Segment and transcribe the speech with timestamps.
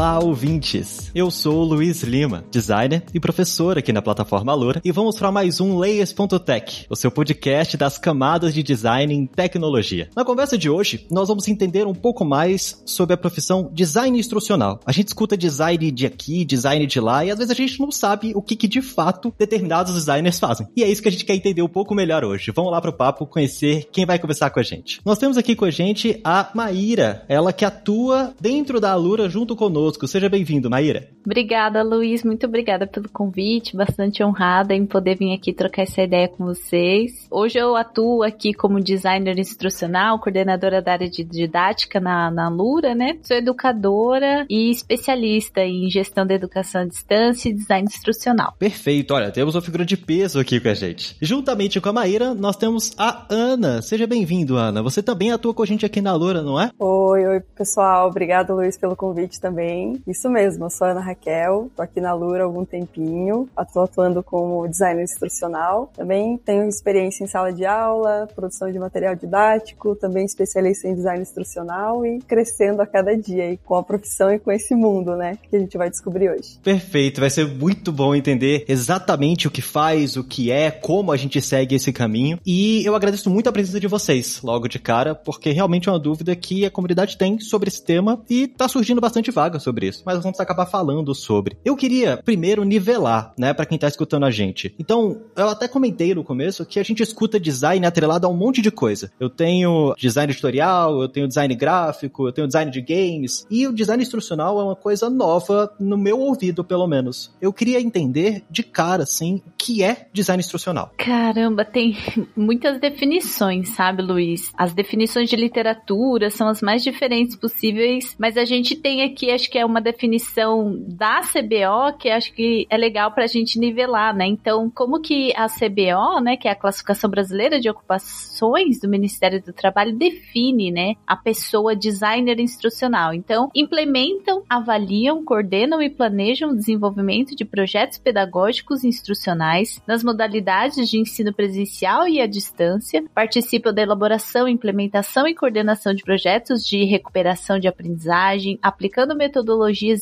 [0.00, 1.10] Olá, ouvintes!
[1.14, 5.30] Eu sou o Luiz Lima, designer e professor aqui na plataforma Loura, e vamos para
[5.30, 10.08] mais um Layers.tech, o seu podcast das camadas de design em tecnologia.
[10.16, 14.80] Na conversa de hoje, nós vamos entender um pouco mais sobre a profissão design instrucional.
[14.86, 17.92] A gente escuta design de aqui, design de lá, e às vezes a gente não
[17.92, 20.66] sabe o que, que de fato determinados designers fazem.
[20.74, 22.52] E é isso que a gente quer entender um pouco melhor hoje.
[22.56, 24.98] Vamos lá pro papo conhecer quem vai conversar com a gente.
[25.04, 29.54] Nós temos aqui com a gente a Maíra, ela que atua dentro da Alura junto
[29.54, 29.89] conosco.
[30.06, 31.08] Seja bem-vindo, Maíra.
[31.24, 32.24] Obrigada, Luiz.
[32.24, 33.76] Muito obrigada pelo convite.
[33.76, 37.26] Bastante honrada em poder vir aqui trocar essa ideia com vocês.
[37.30, 42.94] Hoje eu atuo aqui como designer instrucional, coordenadora da área de didática na, na Lura,
[42.94, 43.18] né?
[43.22, 48.54] Sou educadora e especialista em gestão da educação à distância e design instrucional.
[48.58, 49.14] Perfeito.
[49.14, 51.16] Olha, temos uma figura de peso aqui com a gente.
[51.20, 53.82] Juntamente com a Maíra, nós temos a Ana.
[53.82, 54.82] Seja bem-vindo, Ana.
[54.82, 56.70] Você também atua com a gente aqui na Lura, não é?
[56.78, 58.08] Oi, oi, pessoal.
[58.08, 59.79] Obrigada, Luiz, pelo convite também.
[60.06, 64.22] Isso mesmo, eu sou Ana Raquel, tô aqui na Lura há algum tempinho, estou atuando
[64.22, 65.90] como designer instrucional.
[65.94, 71.22] Também tenho experiência em sala de aula, produção de material didático, também especialista em design
[71.22, 75.38] instrucional e crescendo a cada dia aí com a profissão e com esse mundo, né,
[75.48, 76.58] que a gente vai descobrir hoje.
[76.62, 81.16] Perfeito, vai ser muito bom entender exatamente o que faz, o que é, como a
[81.16, 82.38] gente segue esse caminho.
[82.44, 85.98] E eu agradeço muito a presença de vocês logo de cara, porque realmente é uma
[85.98, 90.02] dúvida que a comunidade tem sobre esse tema e tá surgindo bastante vaga sobre isso.
[90.04, 91.56] Mas vamos acabar falando sobre.
[91.64, 94.74] Eu queria primeiro nivelar, né, para quem tá escutando a gente.
[94.78, 98.60] Então, eu até comentei no começo que a gente escuta design atrelado a um monte
[98.60, 99.10] de coisa.
[99.18, 103.72] Eu tenho design editorial, eu tenho design gráfico, eu tenho design de games, e o
[103.72, 107.34] design instrucional é uma coisa nova no meu ouvido, pelo menos.
[107.40, 110.92] Eu queria entender de cara, assim, o que é design instrucional.
[110.96, 111.96] Caramba, tem
[112.36, 114.50] muitas definições, sabe, Luiz?
[114.56, 119.50] As definições de literatura são as mais diferentes possíveis, mas a gente tem aqui, acho
[119.50, 124.14] que é uma definição da CBO que acho que é legal para a gente nivelar,
[124.14, 124.26] né?
[124.26, 129.42] Então, como que a CBO, né, que é a classificação brasileira de ocupações do Ministério
[129.42, 133.12] do Trabalho, define, né, a pessoa designer instrucional.
[133.12, 140.98] Então, implementam, avaliam, coordenam e planejam o desenvolvimento de projetos pedagógicos instrucionais nas modalidades de
[140.98, 147.58] ensino presencial e à distância, participam da elaboração, implementação e coordenação de projetos de recuperação
[147.58, 149.49] de aprendizagem, aplicando metodologias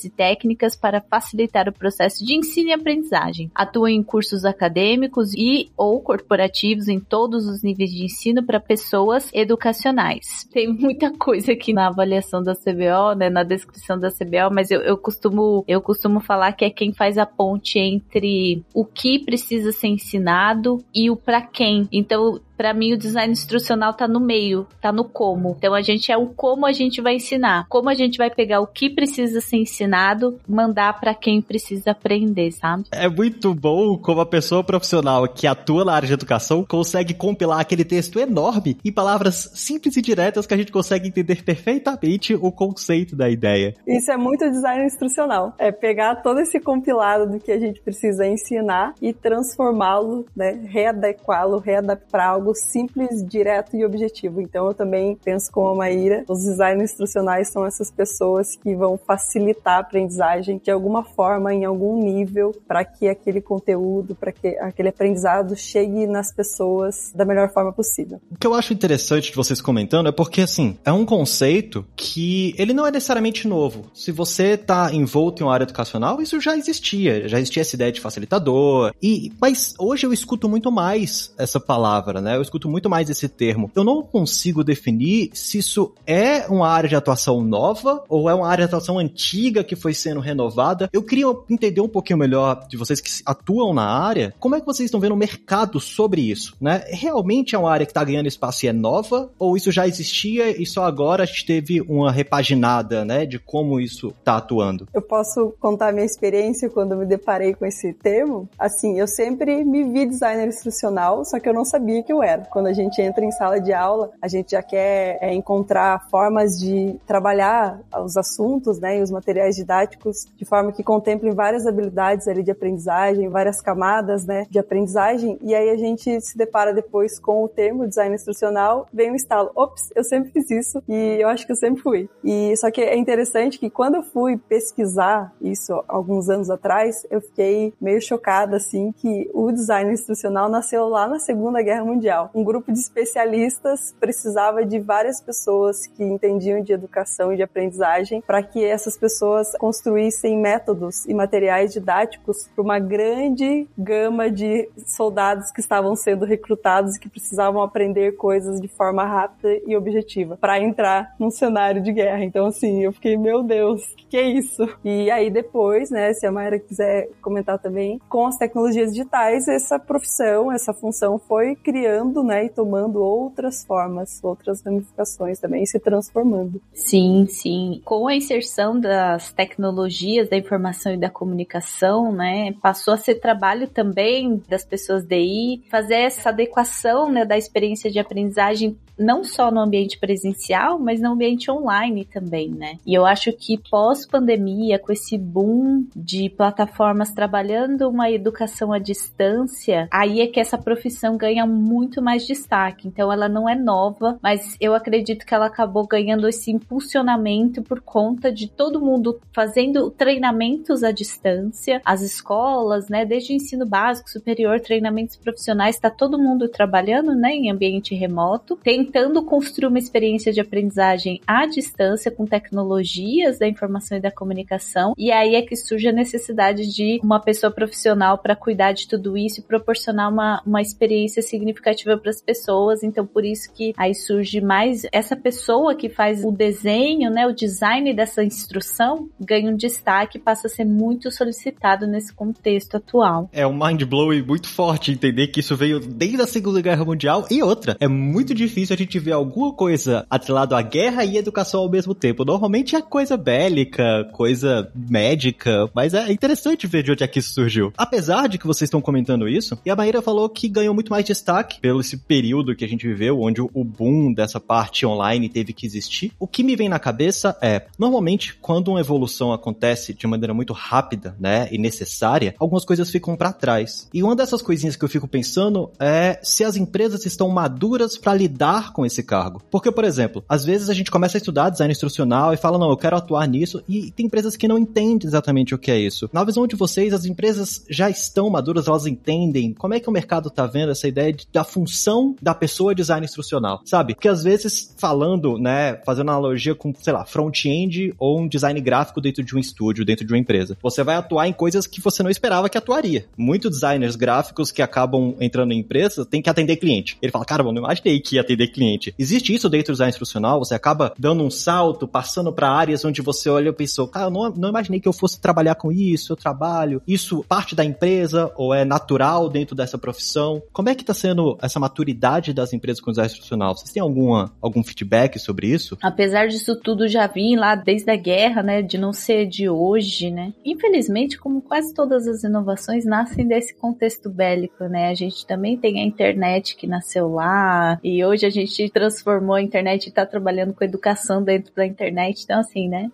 [0.04, 3.50] e técnicas para facilitar o processo de ensino e aprendizagem.
[3.54, 9.30] Atua em cursos acadêmicos e ou corporativos em todos os níveis de ensino para pessoas
[9.32, 10.44] educacionais.
[10.52, 14.80] Tem muita coisa aqui na avaliação da CBO, né, na descrição da CBO, mas eu,
[14.80, 19.72] eu costumo eu costumo falar que é quem faz a ponte entre o que precisa
[19.72, 21.88] ser ensinado e o para quem.
[21.92, 25.54] Então, para mim o design instrucional tá no meio, tá no como.
[25.56, 28.60] Então a gente é o como a gente vai ensinar, como a gente vai pegar
[28.60, 32.84] o que precisa ser ensinado, mandar para quem precisa aprender, sabe?
[32.90, 37.60] É muito bom como a pessoa profissional que atua na área de educação consegue compilar
[37.60, 42.50] aquele texto enorme em palavras simples e diretas que a gente consegue entender perfeitamente o
[42.50, 43.76] conceito da ideia.
[43.86, 48.26] Isso é muito design instrucional, é pegar todo esse compilado do que a gente precisa
[48.26, 54.40] ensinar e transformá-lo, né, readequá-lo, readaptar para algo simples, direto e objetivo.
[54.40, 58.98] Então eu também penso como a Maíra, os designers instrucionais são essas pessoas que vão
[58.98, 64.48] facilitar a aprendizagem de alguma forma, em algum nível, para que aquele conteúdo, para que
[64.58, 68.20] aquele aprendizado chegue nas pessoas da melhor forma possível.
[68.30, 72.54] O que eu acho interessante de vocês comentando é porque, assim, é um conceito que
[72.58, 73.86] ele não é necessariamente novo.
[73.94, 77.92] Se você está envolto em uma área educacional, isso já existia, já existia essa ideia
[77.92, 82.37] de facilitador, e mas hoje eu escuto muito mais essa palavra, né?
[82.38, 83.70] Eu escuto muito mais esse termo.
[83.74, 88.48] Eu não consigo definir se isso é uma área de atuação nova ou é uma
[88.48, 90.88] área de atuação antiga que foi sendo renovada.
[90.92, 94.66] Eu queria entender um pouquinho melhor de vocês que atuam na área, como é que
[94.66, 96.84] vocês estão vendo o mercado sobre isso, né?
[96.88, 100.50] Realmente é uma área que está ganhando espaço e é nova ou isso já existia
[100.60, 104.86] e só agora a gente teve uma repaginada, né, de como isso está atuando?
[104.92, 108.48] Eu posso contar minha experiência quando me deparei com esse termo?
[108.58, 112.27] Assim, eu sempre me vi designer instrucional, só que eu não sabia que eu era.
[112.50, 116.58] Quando a gente entra em sala de aula, a gente já quer é, encontrar formas
[116.58, 122.28] de trabalhar os assuntos, né, e os materiais didáticos de forma que contemplem várias habilidades
[122.28, 125.38] ali de aprendizagem, várias camadas, né, de aprendizagem.
[125.42, 129.50] E aí a gente se depara depois com o termo design instrucional, vem um estalo,
[129.54, 132.08] ops, eu sempre fiz isso e eu acho que eu sempre fui.
[132.22, 137.20] E só que é interessante que quando eu fui pesquisar isso alguns anos atrás, eu
[137.20, 142.07] fiquei meio chocada assim que o design instrucional nasceu lá na Segunda Guerra Mundial.
[142.34, 148.20] Um grupo de especialistas precisava de várias pessoas que entendiam de educação e de aprendizagem
[148.20, 155.50] para que essas pessoas construíssem métodos e materiais didáticos para uma grande gama de soldados
[155.50, 160.60] que estavam sendo recrutados e que precisavam aprender coisas de forma rápida e objetiva para
[160.60, 162.24] entrar num cenário de guerra.
[162.24, 164.68] Então, assim, eu fiquei, meu Deus, que, que é isso?
[164.84, 169.78] E aí depois, né, se a Mayra quiser comentar também, com as tecnologias digitais, essa
[169.78, 176.60] profissão, essa função foi criando, né, e tomando outras formas, outras ramificações também, se transformando.
[176.72, 177.80] Sim, sim.
[177.84, 183.68] Com a inserção das tecnologias da informação e da comunicação, né, passou a ser trabalho
[183.68, 189.60] também das pessoas DI, fazer essa adequação, né, da experiência de aprendizagem não só no
[189.60, 192.78] ambiente presencial, mas no ambiente online também, né?
[192.84, 199.88] E eu acho que pós-pandemia, com esse boom de plataformas trabalhando uma educação à distância,
[199.92, 202.86] aí é que essa profissão ganha muito mais destaque.
[202.86, 207.80] Então ela não é nova, mas eu acredito que ela acabou ganhando esse impulsionamento por
[207.80, 214.60] conta de todo mundo fazendo treinamentos à distância, as escolas, né, desde ensino básico, superior,
[214.60, 220.40] treinamentos profissionais, está todo mundo trabalhando, né, em ambiente remoto, tentando construir uma experiência de
[220.40, 224.94] aprendizagem à distância com tecnologias da informação e da comunicação.
[224.96, 229.16] E aí é que surge a necessidade de uma pessoa profissional para cuidar de tudo
[229.16, 232.82] isso e proporcionar uma, uma experiência significativa para as pessoas.
[232.82, 237.32] Então, por isso que aí surge mais essa pessoa que faz o desenho, né, o
[237.32, 243.28] design dessa instrução ganha um destaque, passa a ser muito solicitado nesse contexto atual.
[243.32, 247.26] É um mind blowing muito forte entender que isso veio desde a Segunda Guerra Mundial
[247.30, 247.76] e outra.
[247.80, 251.94] É muito difícil a gente ver alguma coisa atrelado à guerra e educação ao mesmo
[251.94, 252.24] tempo.
[252.24, 257.34] Normalmente é coisa bélica, coisa médica, mas é interessante ver de onde é que isso
[257.34, 257.72] surgiu.
[257.76, 261.04] Apesar de que vocês estão comentando isso, e a Maíra falou que ganhou muito mais
[261.04, 265.52] destaque pelo esse período que a gente viveu, onde o boom dessa parte online teve
[265.52, 266.12] que existir.
[266.18, 270.54] O que me vem na cabeça é, normalmente, quando uma evolução acontece de maneira muito
[270.54, 273.86] rápida, né, e necessária, algumas coisas ficam para trás.
[273.92, 278.14] E uma dessas coisinhas que eu fico pensando é se as empresas estão maduras para
[278.14, 279.42] lidar com esse cargo.
[279.50, 282.70] Porque, por exemplo, às vezes a gente começa a estudar design instrucional e fala, não,
[282.70, 286.08] eu quero atuar nisso, e tem empresas que não entendem exatamente o que é isso.
[286.14, 289.92] Na visão de vocês, as empresas já estão maduras, elas entendem como é que o
[289.92, 293.94] mercado tá vendo essa ideia de, da função da pessoa design instrucional, sabe?
[293.94, 299.00] Porque às vezes, falando, né, fazendo analogia com, sei lá, front-end ou um design gráfico
[299.00, 302.02] dentro de um estúdio, dentro de uma empresa, você vai atuar em coisas que você
[302.02, 303.06] não esperava que atuaria.
[303.16, 306.96] Muitos designers gráficos que acabam entrando em empresa têm que atender cliente.
[307.02, 308.94] Ele fala, cara, eu não imaginei que ia atender cliente.
[308.98, 310.38] Existe isso dentro do design instrucional?
[310.38, 314.10] Você acaba dando um salto, passando para áreas onde você olha e pensou, cara, eu
[314.10, 316.82] não, não imaginei que eu fosse trabalhar com isso, eu trabalho.
[316.86, 320.42] Isso parte da empresa ou é natural dentro dessa profissão?
[320.52, 323.56] Como é que tá sendo essa maturidade das empresas com design instrucional?
[323.56, 325.76] Vocês têm alguma, algum feedback sobre isso?
[325.82, 330.10] Apesar disso tudo já vir lá desde a guerra, né, de não ser de hoje,
[330.10, 330.32] né?
[330.44, 334.88] Infelizmente, como quase todas as inovações nascem desse contexto bélico, né?
[334.88, 339.42] A gente também tem a internet que nasceu lá e hoje a gente transformou a
[339.42, 342.22] internet e tá trabalhando com educação dentro da internet.
[342.22, 342.90] Então, assim, né?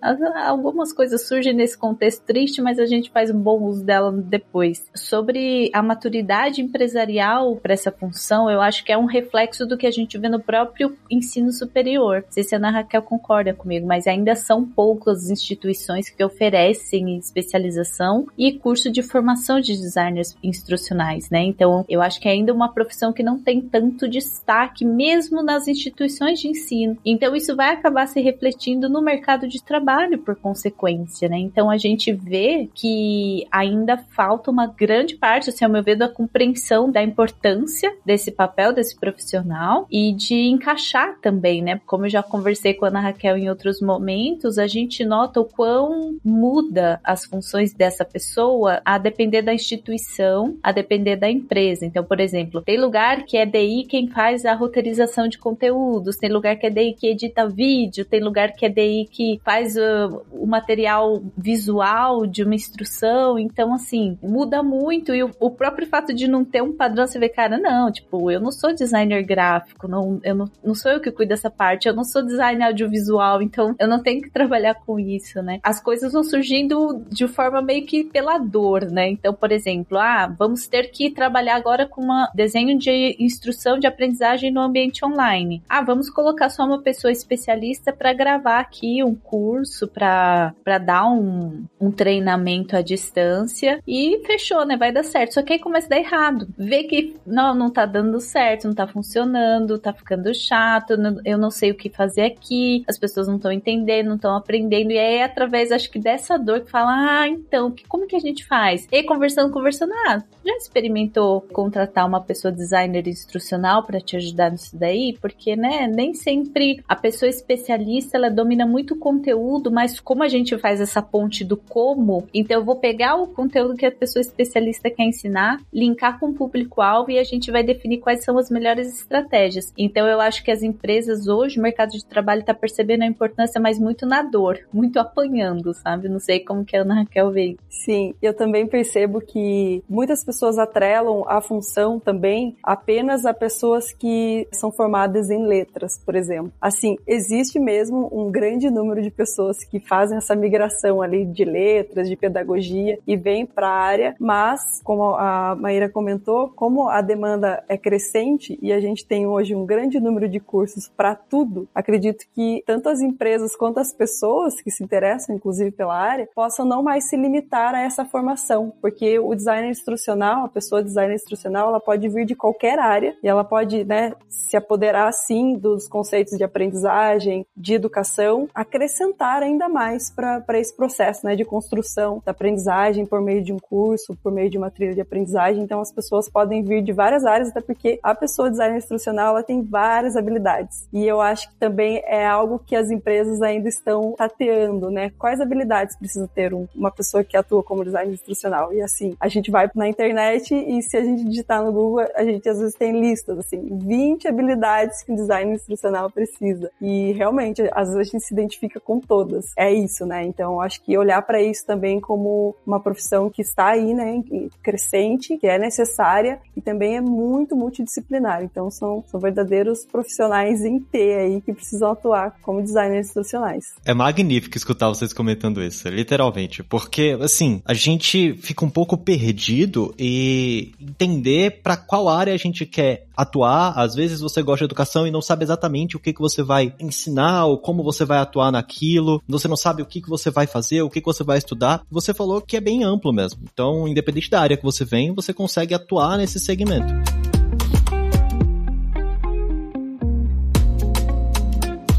[0.46, 4.84] Algumas coisas surgem nesse contexto triste, mas a gente faz um bom uso dela depois.
[4.94, 9.86] Sobre a maturidade empresarial para essa função, eu acho que é um reflexo do que
[9.86, 12.22] a gente vê no próprio ensino superior.
[12.24, 17.18] Não sei se a Ana Raquel concorda comigo, mas ainda são poucas instituições que oferecem
[17.18, 21.42] especialização e curso de formação de designers instrucionais, né?
[21.42, 25.68] Então, eu acho que é ainda uma profissão que não tem tanto destaque, mesmo nas
[25.68, 26.96] instituições de ensino.
[27.04, 31.38] Então, isso vai acabar se refletindo no mercado de trabalho por consequência, né?
[31.38, 36.08] Então, a gente vê que ainda falta uma grande parte, assim, ao meu ver, da
[36.08, 41.80] compreensão da importância desse papel, desse profissional e de encaixar também, né?
[41.86, 45.44] Como eu já conversei com a Ana Raquel em outros momentos, a gente nota o
[45.44, 51.86] quão muda as funções dessa pessoa a depender da instituição, a depender da empresa.
[51.86, 56.30] Então, por exemplo, tem lugar que é DI quem faz a roteirização de conteúdos, tem
[56.30, 60.22] lugar que é DI que edita vídeo, tem lugar que é DI que faz uh,
[60.32, 63.38] o material visual de uma instrução.
[63.38, 65.14] Então, assim, muda muito.
[65.14, 68.13] E o, o, próprio fato de não ter um padrão, você vê, cara, não, tipo,
[68.14, 71.50] Tipo, eu não sou designer gráfico, não, eu não, não sou eu que cuido dessa
[71.50, 75.58] parte, eu não sou designer audiovisual, então eu não tenho que trabalhar com isso, né?
[75.62, 79.08] As coisas vão surgindo de forma meio que pela dor, né?
[79.08, 83.86] Então, por exemplo, ah, vamos ter que trabalhar agora com um desenho de instrução de
[83.86, 85.62] aprendizagem no ambiente online.
[85.68, 90.52] Ah, vamos colocar só uma pessoa especialista para gravar aqui um curso, para
[90.84, 94.76] dar um, um treinamento à distância e fechou, né?
[94.76, 95.34] Vai dar certo.
[95.34, 96.48] Só que aí começa a dar errado.
[96.56, 100.94] Vê que não, não tá dando certo, não tá funcionando, tá ficando chato,
[101.24, 104.92] eu não sei o que fazer aqui, as pessoas não estão entendendo, não estão aprendendo.
[104.92, 108.20] E aí, através, acho que dessa dor que fala, ah, então, que, como que a
[108.20, 108.86] gente faz?
[108.90, 114.76] E conversando, conversando, ah, já experimentou contratar uma pessoa designer instrucional para te ajudar nisso
[114.76, 115.16] daí?
[115.20, 120.28] Porque, né, nem sempre a pessoa especialista, ela domina muito o conteúdo, mas como a
[120.28, 124.20] gente faz essa ponte do como, então eu vou pegar o conteúdo que a pessoa
[124.20, 128.50] especialista quer ensinar, linkar com o público-alvo e a gente vai definir quais são as
[128.50, 129.72] melhores estratégias.
[129.76, 133.60] Então eu acho que as empresas hoje, o mercado de trabalho está percebendo a importância,
[133.60, 136.08] mas muito na dor, muito apanhando, sabe?
[136.08, 137.56] Não sei como que a Ana Raquel vê.
[137.68, 144.46] Sim, eu também percebo que muitas pessoas atrelam a função também apenas a pessoas que
[144.52, 146.52] são formadas em letras, por exemplo.
[146.60, 152.08] Assim, existe mesmo um grande número de pessoas que fazem essa migração ali de letras,
[152.08, 157.62] de pedagogia e vêm para a área, mas como a Maíra comentou, como a demanda
[157.68, 162.24] é crescente e a gente tem hoje um grande número de cursos para tudo, acredito
[162.34, 166.82] que tanto as empresas quanto as pessoas que se interessam, inclusive pela área, possam não
[166.82, 171.78] mais se limitar a essa formação, porque o designer instrucional, a pessoa designer instrucional, ela
[171.78, 176.44] pode vir de qualquer área e ela pode, né, se apoderar sim dos conceitos de
[176.44, 183.20] aprendizagem, de educação, acrescentar ainda mais para esse processo, né, de construção da aprendizagem por
[183.20, 185.62] meio de um curso, por meio de uma trilha de aprendizagem.
[185.62, 189.42] Então as pessoas podem vir de várias áreas, até porque a pessoa designer instrucional ela
[189.42, 190.88] tem várias habilidades.
[190.92, 195.10] E eu acho que também é algo que as empresas ainda estão tateando, né?
[195.18, 198.72] Quais habilidades precisa ter uma pessoa que atua como designer instrucional?
[198.72, 202.24] E assim, a gente vai na internet e se a gente digitar no Google, a
[202.24, 206.70] gente às vezes tem listas, assim, 20 habilidades que um designer instrucional precisa.
[206.80, 209.46] E realmente, às vezes a gente se identifica com todas.
[209.56, 210.24] É isso, né?
[210.24, 214.22] Então, acho que olhar para isso também como uma profissão que está aí, né,
[214.62, 218.42] crescente, que é necessária e também é muito multidisciplinar.
[218.42, 223.64] Então, são, são verdadeiros profissionais em T aí que precisam atuar como designers instrucionais.
[223.84, 229.94] É magnífico escutar vocês comentando isso, literalmente, porque, assim, a gente fica um pouco perdido
[229.98, 233.72] e entender para qual área a gente quer atuar.
[233.76, 236.74] Às vezes você gosta de educação e não sabe exatamente o que, que você vai
[236.80, 239.22] ensinar ou como você vai atuar naquilo.
[239.28, 241.82] Você não sabe o que, que você vai fazer, o que, que você vai estudar.
[241.90, 243.42] Você falou que é bem amplo mesmo.
[243.52, 247.23] Então, independente da área que você vem, você consegue atuar nesse segmento.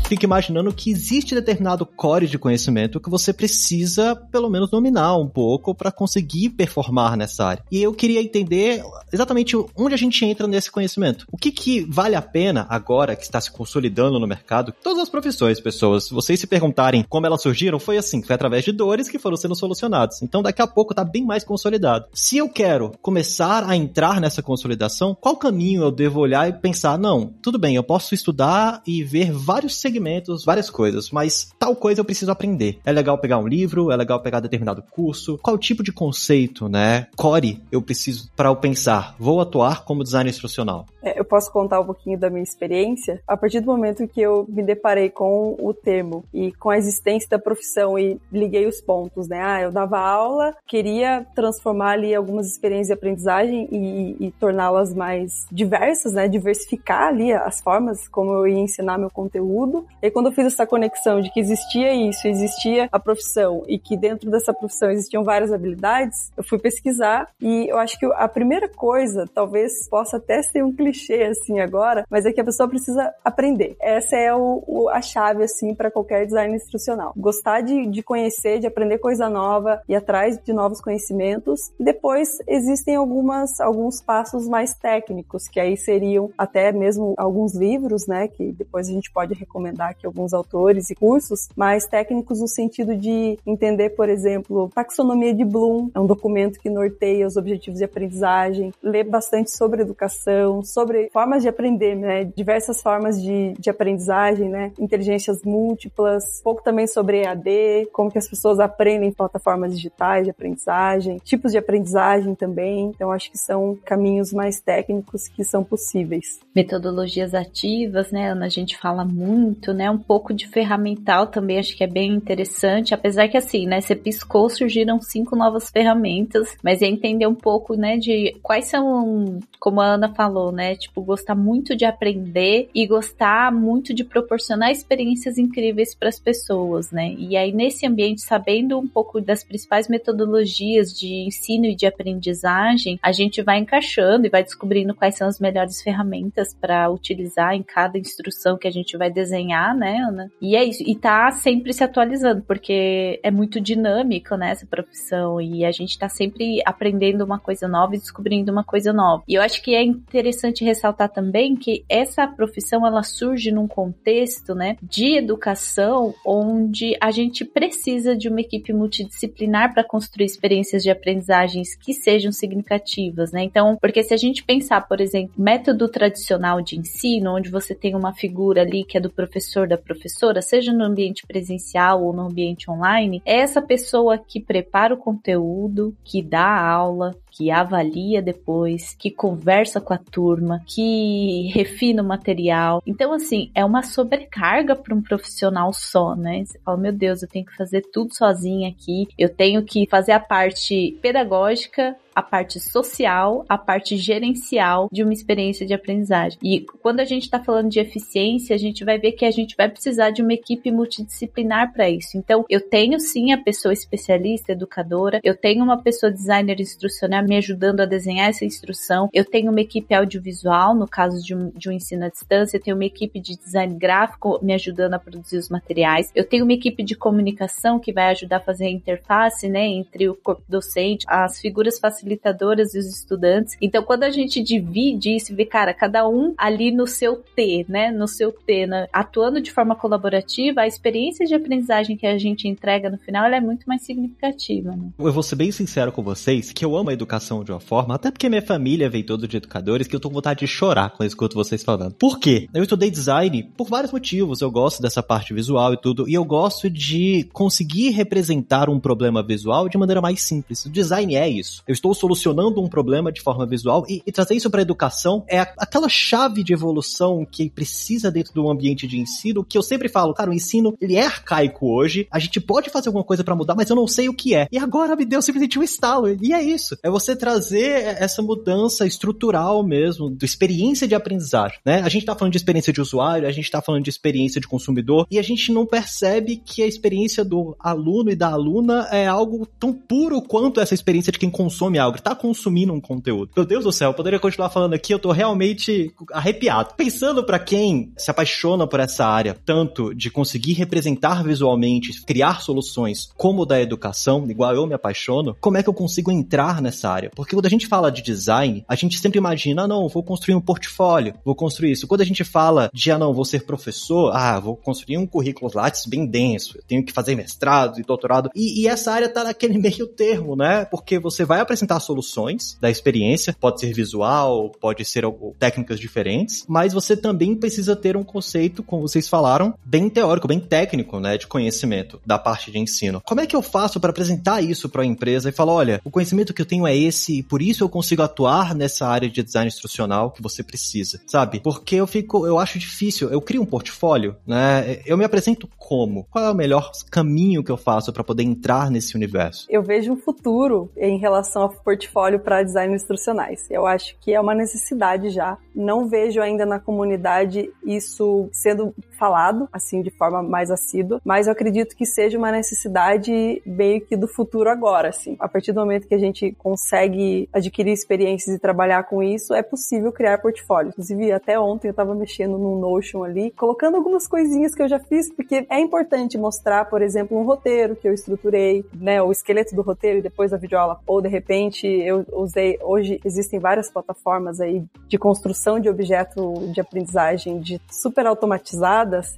[0.08, 5.28] Fica imaginando que existe determinado core de conhecimento que você precisa, pelo menos, dominar um
[5.28, 7.64] pouco para conseguir performar nessa área.
[7.72, 11.26] E eu queria entender exatamente onde a gente entra nesse conhecimento.
[11.32, 14.74] O que, que vale a pena agora que está se consolidando no mercado?
[14.84, 18.72] Todas as profissões, pessoas, vocês se perguntarem como elas surgiram, foi assim, foi através de
[18.72, 20.22] dores que foram sendo solucionadas.
[20.22, 22.06] Então, daqui a pouco está bem mais consolidado.
[22.14, 26.98] Se eu quero começar a entrar nessa consolidação, qual caminho eu devo olhar e pensar,
[27.00, 31.76] não, tudo bem, eu posso estudar e ver vários segmentos segmentos, várias coisas, mas tal
[31.76, 32.80] coisa eu preciso aprender.
[32.86, 35.40] É legal pegar um livro, é legal pegar determinado curso.
[35.42, 37.08] Qual tipo de conceito, né?
[37.16, 40.86] Core eu preciso para eu pensar, vou atuar como designer instrucional?
[41.02, 43.22] É, eu posso contar um pouquinho da minha experiência.
[43.28, 47.30] A partir do momento que eu me deparei com o termo e com a existência
[47.30, 49.40] da profissão e liguei os pontos, né?
[49.42, 55.46] Ah, eu dava aula, queria transformar ali algumas experiências de aprendizagem e, e torná-las mais
[55.52, 56.28] diversas, né?
[56.28, 60.46] Diversificar ali as formas como eu ia ensinar meu conteúdo e aí, quando eu fiz
[60.46, 65.24] essa conexão de que existia isso, existia a profissão e que dentro dessa profissão existiam
[65.24, 70.42] várias habilidades, eu fui pesquisar e eu acho que a primeira coisa, talvez possa até
[70.42, 73.76] ser um clichê assim agora, mas é que a pessoa precisa aprender.
[73.80, 77.14] Essa é o, o, a chave assim para qualquer design instrucional.
[77.16, 81.72] Gostar de, de conhecer, de aprender coisa nova e atrás de novos conhecimentos.
[81.80, 88.08] E depois existem algumas alguns passos mais técnicos que aí seriam até mesmo alguns livros,
[88.08, 92.40] né, que depois a gente pode recomendar recomendar aqui alguns autores e cursos, mas técnicos
[92.40, 97.36] no sentido de entender, por exemplo, taxonomia de Bloom, é um documento que norteia os
[97.36, 102.24] objetivos de aprendizagem, ler bastante sobre educação, sobre formas de aprender, né?
[102.24, 104.72] Diversas formas de, de aprendizagem, né?
[104.80, 110.32] Inteligências múltiplas, pouco também sobre EAD, como que as pessoas aprendem em plataformas digitais de
[110.32, 112.92] aprendizagem, tipos de aprendizagem também.
[112.96, 116.40] Então, acho que são caminhos mais técnicos que são possíveis.
[116.56, 118.32] Metodologias ativas, né?
[118.32, 119.90] A gente fala muito, né?
[119.90, 122.94] Um pouco de ferramental também, acho que é bem interessante.
[122.94, 127.76] Apesar que, assim, né, você piscou, surgiram cinco novas ferramentas, mas é entender um pouco,
[127.76, 130.76] né, de quais são, como a Ana falou, né?
[130.76, 136.92] Tipo, gostar muito de aprender e gostar muito de proporcionar experiências incríveis para as pessoas,
[136.92, 137.14] né?
[137.18, 143.00] E aí, nesse ambiente, sabendo um pouco das principais metodologias de ensino e de aprendizagem,
[143.02, 147.64] a gente vai encaixando e vai descobrindo quais são as melhores ferramentas para utilizar em
[147.64, 150.32] cada instrução que a gente vai desenhar, né, Ana?
[150.42, 150.84] E é isso.
[150.86, 155.40] E tá sempre se atualizando, porque é muito dinâmico, né, essa profissão.
[155.40, 159.24] E a gente tá sempre aprendendo uma coisa nova e descobrindo uma coisa nova.
[159.28, 164.54] E eu acho que é interessante ressaltar também que essa profissão ela surge num contexto,
[164.54, 170.90] né, de educação onde a gente precisa de uma equipe multidisciplinar para construir experiências de
[170.90, 173.44] aprendizagens que sejam significativas, né?
[173.44, 177.96] Então, porque se a gente pensar, por exemplo, método tradicional de ensino, onde você tem
[177.96, 182.24] uma figura ali que é do professor da professora, seja no ambiente presencial ou no
[182.24, 188.22] ambiente online, é essa pessoa que prepara o conteúdo, que dá a aula, que avalia
[188.22, 192.82] depois, que conversa com a turma, que refina o material.
[192.88, 196.46] Então, assim, é uma sobrecarga para um profissional só, né?
[196.46, 200.14] Você fala, meu Deus, eu tenho que fazer tudo sozinha aqui, eu tenho que fazer
[200.14, 206.40] a parte pedagógica, a parte social, a parte gerencial de uma experiência de aprendizagem.
[206.42, 209.54] E quando a gente está falando de eficiência, a gente vai ver que a gente
[209.58, 212.18] vai precisar de uma equipe multidisciplinar para isso.
[212.18, 217.38] Então, eu tenho sim a pessoa especialista, educadora, eu tenho uma pessoa designer instrucional me
[217.38, 221.70] ajudando a desenhar essa instrução, eu tenho uma equipe audiovisual, no caso de um, de
[221.70, 225.38] um ensino à distância, eu tenho uma equipe de design gráfico me ajudando a produzir
[225.38, 229.50] os materiais, eu tenho uma equipe de comunicação que vai ajudar a fazer a interface,
[229.50, 233.56] né, entre o corpo docente, as figuras facilitadoras e os estudantes.
[233.62, 237.66] Então, quando a gente divide isso e vê, cara, cada um ali no seu T,
[237.68, 237.92] né?
[237.92, 238.88] No seu T, né?
[238.92, 243.40] atuando de forma colaborativa, a experiência de aprendizagem que a gente entrega no final é
[243.40, 244.72] muito mais significativa.
[244.72, 244.90] Né?
[245.00, 247.96] Eu vou ser bem sincero com vocês que eu amo a educação de uma forma,
[247.96, 250.90] até porque minha família veio toda de educadores, que eu tô com vontade de chorar
[250.90, 251.94] quando eu escuto vocês falando.
[251.94, 252.48] Por quê?
[252.54, 254.42] Eu estudei design por vários motivos.
[254.42, 259.24] Eu gosto dessa parte visual e tudo, e eu gosto de conseguir representar um problema
[259.24, 260.66] visual de maneira mais simples.
[260.66, 261.64] O design é isso.
[261.68, 265.40] Eu estou solucionando um problema de forma visual e, e trazer isso para educação é
[265.40, 269.90] a, aquela chave de evolução que precisa dentro do ambiente de ensino, que eu sempre
[269.90, 273.36] falo, cara, o ensino ele é arcaico hoje, a gente pode fazer alguma coisa para
[273.36, 274.48] mudar, mas eu não sei o que é.
[274.52, 276.08] E agora me deu simplesmente um estalo.
[276.22, 276.78] E é isso.
[276.84, 281.82] É você trazer essa mudança estrutural mesmo, da experiência de aprendizagem, né?
[281.82, 284.48] A gente tá falando de experiência de usuário, a gente tá falando de experiência de
[284.48, 289.06] consumidor, e a gente não percebe que a experiência do aluno e da aluna é
[289.06, 293.32] algo tão puro quanto essa experiência de quem consome algo, tá consumindo um conteúdo.
[293.36, 296.76] Meu Deus do céu, eu poderia continuar falando aqui, eu tô realmente arrepiado.
[296.76, 303.10] Pensando para quem se apaixona por essa área, tanto de conseguir representar visualmente, criar soluções,
[303.18, 307.12] como da educação, igual eu me apaixono, como é que eu consigo entrar nessa área?
[307.16, 310.36] Porque quando a gente fala de design, a gente sempre imagina, ah, não, vou construir
[310.36, 311.88] um portfólio, vou construir isso.
[311.88, 315.52] Quando a gente fala de, ah, não, vou ser professor, ah, vou construir um currículo
[315.54, 318.30] Lattes bem denso, eu tenho que fazer mestrado e doutorado.
[318.36, 320.66] E, e essa área tá naquele meio termo, né?
[320.66, 325.04] Porque você vai apresentar soluções da experiência, pode ser visual, pode ser
[325.40, 330.40] técnicas diferentes, mas você também precisa ter um conceito, como vocês falaram, bem teórico, bem
[330.40, 333.02] técnico, né, de conhecimento da parte de ensino.
[333.06, 335.92] Como é que eu faço para apresentar isso para a empresa e falar, olha, o
[335.92, 339.48] conhecimento que eu tenho esse e por isso eu consigo atuar nessa área de design
[339.48, 341.40] instrucional que você precisa, sabe?
[341.40, 344.80] Porque eu fico, eu acho difícil, eu crio um portfólio, né?
[344.86, 346.06] Eu me apresento como?
[346.06, 349.48] Qual é o melhor caminho que eu faço para poder entrar nesse universo?
[349.50, 353.50] Eu vejo um futuro em relação ao portfólio para design instrucionais.
[353.50, 355.38] Eu acho que é uma necessidade já.
[355.54, 361.34] Não vejo ainda na comunidade isso sendo falado, assim, de forma mais assídua, mas eu
[361.34, 365.16] acredito que seja uma necessidade meio que do futuro agora, assim.
[365.20, 369.44] A partir do momento que a gente consegue adquirir experiências e trabalhar com isso, é
[369.44, 370.70] possível criar portfólio.
[370.70, 374.80] Inclusive, até ontem eu estava mexendo no Notion ali, colocando algumas coisinhas que eu já
[374.80, 379.56] fiz, porque é importante mostrar, por exemplo, um roteiro que eu estruturei, né, o esqueleto
[379.56, 384.40] do roteiro e depois a videoaula, ou de repente eu usei, hoje existem várias plataformas
[384.40, 388.08] aí de construção de objeto de aprendizagem de super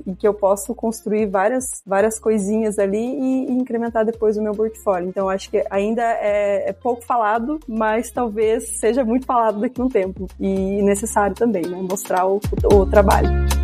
[0.06, 4.54] e que eu posso construir várias, várias coisinhas ali e, e incrementar depois o meu
[4.54, 5.10] portfólio.
[5.10, 9.84] Então acho que ainda é, é pouco falado, mas talvez seja muito falado daqui a
[9.84, 12.40] um tempo e necessário também, né, mostrar o,
[12.72, 13.57] o trabalho.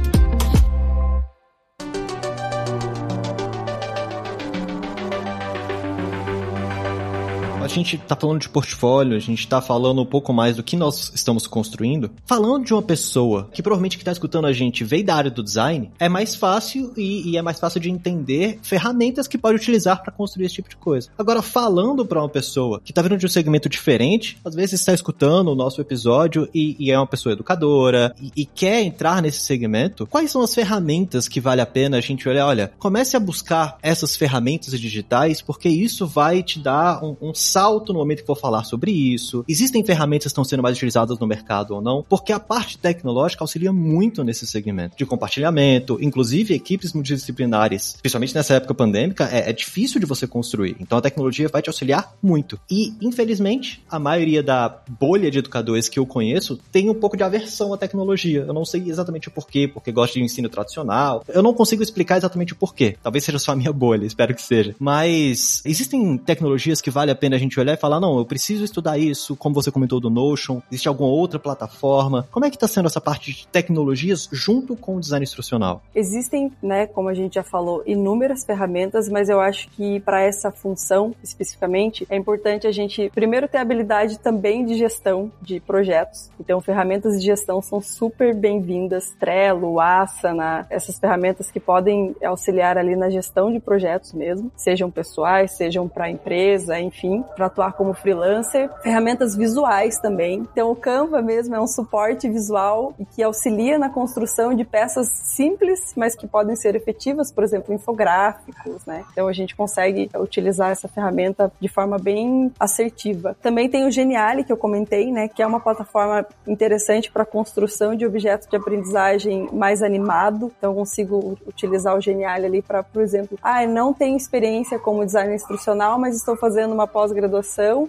[7.63, 10.75] A gente tá falando de portfólio, a gente tá falando um pouco mais do que
[10.75, 12.11] nós estamos construindo.
[12.25, 15.41] Falando de uma pessoa que provavelmente que tá escutando a gente veio da área do
[15.41, 20.01] design, é mais fácil e, e é mais fácil de entender ferramentas que pode utilizar
[20.03, 21.09] para construir esse tipo de coisa.
[21.17, 24.93] Agora, falando para uma pessoa que tá vindo de um segmento diferente, às vezes está
[24.93, 29.39] escutando o nosso episódio e, e é uma pessoa educadora e, e, quer entrar nesse
[29.39, 32.45] segmento, quais são as ferramentas que vale a pena a gente olhar?
[32.45, 37.93] Olha, comece a buscar essas ferramentas digitais, porque isso vai te dar um, um salto
[37.93, 39.45] no momento que for falar sobre isso.
[39.47, 43.43] Existem ferramentas que estão sendo mais utilizadas no mercado ou não, porque a parte tecnológica
[43.43, 49.53] auxilia muito nesse segmento de compartilhamento, inclusive equipes multidisciplinares, principalmente nessa época pandêmica, é, é
[49.53, 50.75] difícil de você construir.
[50.79, 52.59] Então a tecnologia vai te auxiliar muito.
[52.69, 57.23] E, infelizmente, a maioria da bolha de educadores que eu conheço tem um pouco de
[57.23, 58.45] aversão à tecnologia.
[58.47, 61.23] Eu não sei exatamente o porquê, porque gosta de ensino tradicional.
[61.27, 62.97] Eu não consigo explicar exatamente o porquê.
[63.03, 64.75] Talvez seja só a minha bolha, espero que seja.
[64.79, 68.63] Mas existem tecnologias que vale a pena a gente olhar e falar, não, eu preciso
[68.63, 72.27] estudar isso, como você comentou do Notion, existe alguma outra plataforma?
[72.31, 75.81] Como é que está sendo essa parte de tecnologias junto com o design instrucional?
[75.93, 80.51] Existem, né, como a gente já falou, inúmeras ferramentas, mas eu acho que para essa
[80.51, 86.29] função especificamente é importante a gente primeiro ter habilidade também de gestão de projetos.
[86.39, 92.95] Então, ferramentas de gestão são super bem-vindas, Trello, Asana, essas ferramentas que podem auxiliar ali
[92.95, 98.69] na gestão de projetos mesmo, sejam pessoais, sejam para empresa, enfim, para atuar como freelancer.
[98.81, 100.47] Ferramentas visuais também.
[100.51, 105.93] Então, o Canva mesmo é um suporte visual que auxilia na construção de peças simples,
[105.95, 109.03] mas que podem ser efetivas, por exemplo, infográficos, né?
[109.11, 113.35] Então, a gente consegue utilizar essa ferramenta de forma bem assertiva.
[113.41, 115.27] Também tem o Geniali, que eu comentei, né?
[115.27, 120.51] Que é uma plataforma interessante para construção de objetos de aprendizagem mais animado.
[120.57, 125.05] Então, eu consigo utilizar o Geniali ali para, por exemplo, ah, não tenho experiência como
[125.05, 127.22] designer instrucional, mas estou fazendo uma pós-graduação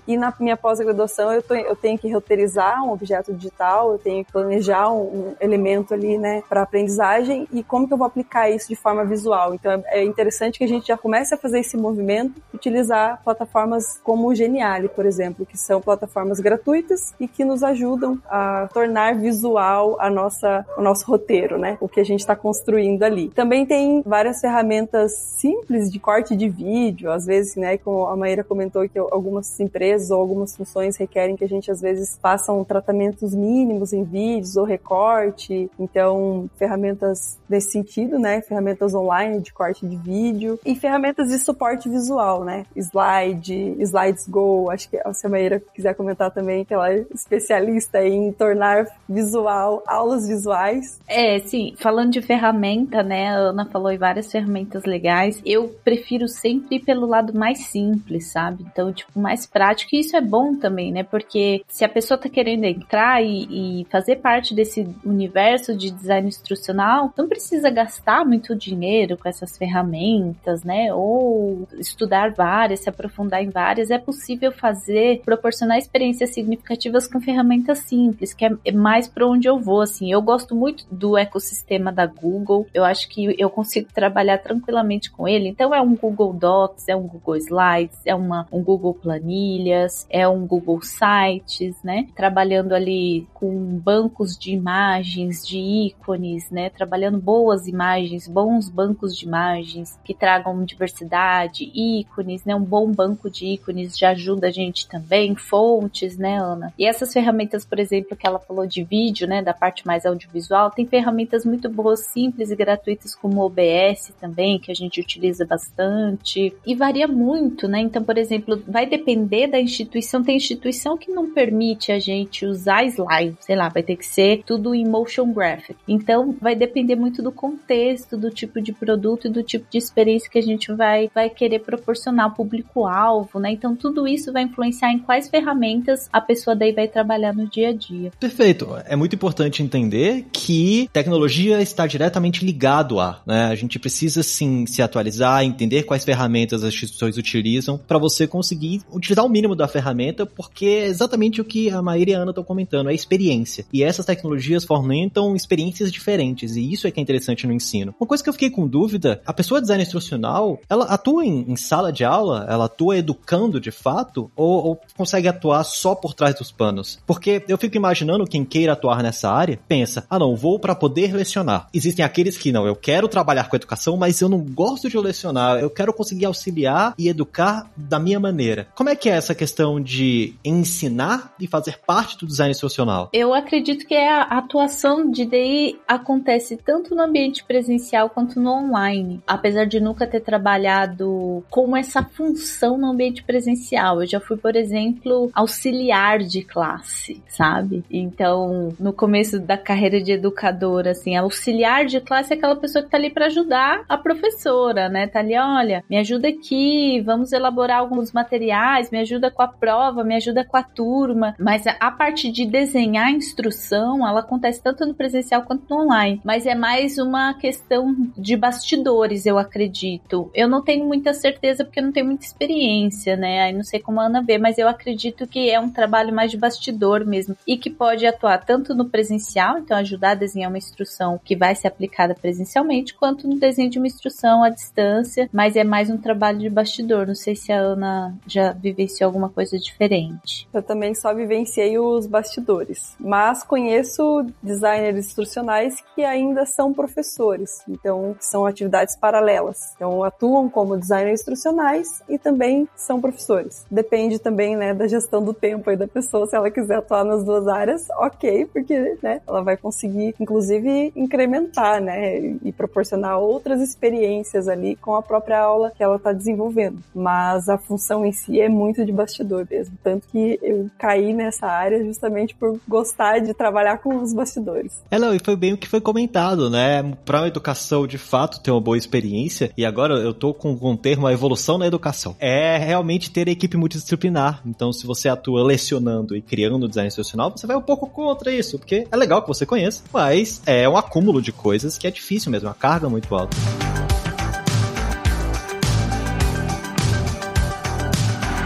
[0.06, 4.32] e na minha pós-graduação eu, eu, tenho que roteirizar um objeto digital, eu tenho que
[4.32, 8.68] planejar um, um elemento ali, né, para aprendizagem e como que eu vou aplicar isso
[8.68, 9.54] de forma visual.
[9.54, 14.00] Então é, é interessante que a gente já comece a fazer esse movimento, utilizar plataformas
[14.02, 19.14] como o Geniali, por exemplo, que são plataformas gratuitas e que nos ajudam a tornar
[19.14, 23.28] visual a nossa, o nosso roteiro, né, o que a gente está construindo ali.
[23.30, 28.44] Também tem várias ferramentas simples de corte de vídeo, às vezes, né, como a Maíra
[28.44, 33.34] comentou que algumas empresas ou algumas funções requerem que a gente às vezes façam tratamentos
[33.34, 35.70] mínimos em vídeos ou recorte.
[35.78, 38.42] Então, ferramentas nesse sentido, né?
[38.42, 42.66] Ferramentas online de corte de vídeo e ferramentas de suporte visual, né?
[42.76, 44.70] Slide, Slides Go.
[44.70, 50.28] Acho que a Maíra quiser comentar também, que ela é especialista em tornar visual aulas
[50.28, 51.00] visuais.
[51.08, 51.74] É, sim.
[51.78, 53.28] Falando de ferramenta, né?
[53.28, 55.40] A Ana falou em várias ferramentas legais.
[55.44, 58.64] Eu prefiro sempre ir pelo lado mais simples, sabe?
[58.70, 59.94] Então, tipo, mais prático.
[59.94, 61.02] E isso é bom também, né?
[61.02, 66.28] Porque se a pessoa tá querendo entrar e, e fazer parte desse universo de design
[66.28, 70.92] instrucional, não precisa gastar muito dinheiro com essas ferramentas, né?
[70.92, 73.90] Ou estudar várias, se aprofundar em várias.
[73.90, 79.58] É possível fazer, proporcionar experiências significativas com ferramentas simples, que é mais para onde eu
[79.58, 80.10] vou, assim.
[80.10, 82.66] Eu gosto muito do ecossistema da Google.
[82.72, 85.48] Eu acho que eu consigo trabalhar tranquilamente com ele.
[85.48, 90.26] Então é um Google Docs, é um Google Slides, é uma, um Google Planilhas, é
[90.26, 92.08] um Google Sites, né?
[92.16, 96.70] Trabalhando ali com bancos de imagens, de ícones, né?
[96.70, 102.54] Trabalhando boas imagens, bons bancos de imagens que tragam diversidade, ícones, né?
[102.54, 106.72] Um bom banco de ícones já ajuda a gente também, fontes, né, Ana?
[106.78, 109.42] E essas ferramentas, por exemplo, que ela falou de vídeo, né?
[109.42, 114.58] Da parte mais audiovisual, tem ferramentas muito boas, simples e gratuitas como o OBS também,
[114.58, 116.56] que a gente utiliza bastante.
[116.64, 117.80] E varia muito, né?
[117.80, 120.22] Então, por exemplo, vai vai depender da instituição.
[120.22, 124.42] Tem instituição que não permite a gente usar slide, sei lá, vai ter que ser
[124.46, 125.76] tudo em motion graphic.
[125.88, 130.30] Então, vai depender muito do contexto, do tipo de produto e do tipo de experiência
[130.30, 133.52] que a gente vai, vai querer proporcionar ao público-alvo, né?
[133.52, 137.70] Então, tudo isso vai influenciar em quais ferramentas a pessoa daí vai trabalhar no dia
[137.70, 138.12] a dia.
[138.20, 138.68] Perfeito.
[138.86, 143.46] É muito importante entender que tecnologia está diretamente ligado a, né?
[143.46, 148.73] A gente precisa sim se atualizar, entender quais ferramentas as instituições utilizam para você conseguir
[148.92, 152.30] utilizar o mínimo da ferramenta, porque é exatamente o que a Maíra e a Ana
[152.30, 153.66] estão comentando, é experiência.
[153.72, 157.94] E essas tecnologias fomentam experiências diferentes, e isso é que é interessante no ensino.
[158.00, 161.44] Uma coisa que eu fiquei com dúvida, a pessoa de design instrucional, ela atua em,
[161.48, 162.46] em sala de aula?
[162.48, 164.30] Ela atua educando de fato?
[164.36, 166.98] Ou, ou consegue atuar só por trás dos panos?
[167.06, 171.14] Porque eu fico imaginando quem queira atuar nessa área, pensa, ah não, vou para poder
[171.14, 171.68] lecionar.
[171.72, 175.58] Existem aqueles que não, eu quero trabalhar com educação, mas eu não gosto de lecionar,
[175.58, 178.63] eu quero conseguir auxiliar e educar da minha maneira.
[178.74, 183.10] Como é que é essa questão de ensinar e fazer parte do design instrucional?
[183.12, 189.22] Eu acredito que a atuação de DI acontece tanto no ambiente presencial quanto no online.
[189.26, 194.56] Apesar de nunca ter trabalhado com essa função no ambiente presencial, eu já fui, por
[194.56, 197.84] exemplo, auxiliar de classe, sabe?
[197.90, 202.90] Então, no começo da carreira de educadora, assim, auxiliar de classe é aquela pessoa que
[202.90, 205.06] tá ali para ajudar a professora, né?
[205.06, 208.53] Tá ali, olha, me ajuda aqui, vamos elaborar alguns materiais,
[208.90, 211.34] me ajuda com a prova, me ajuda com a turma.
[211.38, 216.20] Mas a parte de desenhar a instrução, ela acontece tanto no presencial quanto no online.
[216.24, 220.30] Mas é mais uma questão de bastidores, eu acredito.
[220.34, 223.42] Eu não tenho muita certeza porque eu não tenho muita experiência, né?
[223.42, 226.30] Aí não sei como a Ana vê, mas eu acredito que é um trabalho mais
[226.30, 227.36] de bastidor mesmo.
[227.46, 231.54] E que pode atuar tanto no presencial, então ajudar a desenhar uma instrução que vai
[231.54, 235.96] ser aplicada presencialmente, quanto no desenho de uma instrução à distância, mas é mais um
[235.96, 237.06] trabalho de bastidor.
[237.06, 240.48] Não sei se a Ana já vivenciou alguma coisa diferente.
[240.52, 248.16] Eu também só vivenciei os bastidores, mas conheço designers instrucionais que ainda são professores, então
[248.20, 249.74] são atividades paralelas.
[249.76, 253.66] Então atuam como designers instrucionais e também são professores.
[253.70, 257.24] Depende também, né, da gestão do tempo aí da pessoa, se ela quiser atuar nas
[257.24, 264.48] duas áreas, ok, porque, né, ela vai conseguir, inclusive, incrementar, né, e proporcionar outras experiências
[264.48, 266.78] ali com a própria aula que ela está desenvolvendo.
[266.94, 271.46] Mas a função em si é muito de bastidor mesmo, tanto que eu caí nessa
[271.46, 274.82] área justamente por gostar de trabalhar com os bastidores.
[274.90, 276.82] É, não, e foi bem o que foi comentado, né?
[277.04, 280.76] Para a educação, de fato, ter uma boa experiência, e agora eu tô com um
[280.76, 282.16] termo, a evolução na educação.
[282.18, 284.42] É realmente ter equipe multidisciplinar.
[284.46, 288.58] Então, se você atua lecionando e criando design institucional, você vai um pouco contra isso,
[288.58, 292.30] porque é legal que você conheça, mas é um acúmulo de coisas que é difícil
[292.30, 293.36] mesmo, a carga é muito alta.